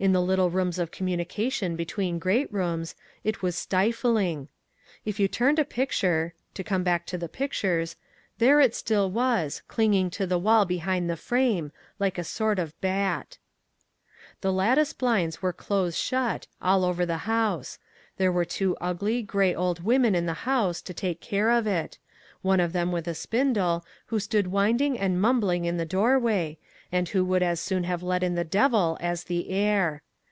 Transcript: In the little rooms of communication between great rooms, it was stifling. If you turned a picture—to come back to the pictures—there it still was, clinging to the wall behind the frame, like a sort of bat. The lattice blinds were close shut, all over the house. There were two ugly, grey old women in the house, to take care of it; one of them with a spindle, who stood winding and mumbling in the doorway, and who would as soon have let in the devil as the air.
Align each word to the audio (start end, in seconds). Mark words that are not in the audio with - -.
In 0.00 0.12
the 0.12 0.22
little 0.22 0.48
rooms 0.48 0.78
of 0.78 0.92
communication 0.92 1.74
between 1.74 2.20
great 2.20 2.52
rooms, 2.52 2.94
it 3.24 3.42
was 3.42 3.56
stifling. 3.56 4.46
If 5.04 5.18
you 5.18 5.26
turned 5.26 5.58
a 5.58 5.64
picture—to 5.64 6.62
come 6.62 6.84
back 6.84 7.04
to 7.06 7.18
the 7.18 7.28
pictures—there 7.28 8.60
it 8.60 8.76
still 8.76 9.10
was, 9.10 9.62
clinging 9.66 10.10
to 10.10 10.24
the 10.24 10.38
wall 10.38 10.64
behind 10.66 11.10
the 11.10 11.16
frame, 11.16 11.72
like 11.98 12.16
a 12.16 12.22
sort 12.22 12.60
of 12.60 12.80
bat. 12.80 13.38
The 14.40 14.52
lattice 14.52 14.92
blinds 14.92 15.42
were 15.42 15.52
close 15.52 15.96
shut, 15.96 16.46
all 16.62 16.84
over 16.84 17.04
the 17.04 17.16
house. 17.26 17.80
There 18.18 18.30
were 18.30 18.44
two 18.44 18.76
ugly, 18.80 19.20
grey 19.24 19.52
old 19.52 19.82
women 19.82 20.14
in 20.14 20.26
the 20.26 20.34
house, 20.46 20.80
to 20.82 20.94
take 20.94 21.20
care 21.20 21.50
of 21.50 21.66
it; 21.66 21.98
one 22.40 22.60
of 22.60 22.72
them 22.72 22.92
with 22.92 23.08
a 23.08 23.16
spindle, 23.16 23.84
who 24.06 24.20
stood 24.20 24.46
winding 24.46 24.96
and 24.96 25.20
mumbling 25.20 25.64
in 25.64 25.76
the 25.76 25.84
doorway, 25.84 26.56
and 26.90 27.10
who 27.10 27.22
would 27.22 27.42
as 27.42 27.60
soon 27.60 27.84
have 27.84 28.02
let 28.02 28.22
in 28.22 28.34
the 28.34 28.44
devil 28.44 28.96
as 28.98 29.24
the 29.24 29.50
air. 29.50 30.00